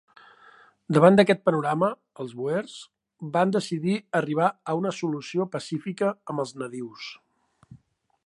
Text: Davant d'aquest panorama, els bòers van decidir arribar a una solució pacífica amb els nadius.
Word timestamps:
Davant 0.95 1.17
d'aquest 1.19 1.41
panorama, 1.49 1.89
els 2.23 2.31
bòers 2.39 2.79
van 3.35 3.53
decidir 3.57 3.99
arribar 4.21 4.49
a 4.73 4.77
una 4.81 4.95
solució 5.01 5.49
pacífica 5.57 6.13
amb 6.33 6.45
els 6.45 6.57
nadius. 6.63 7.11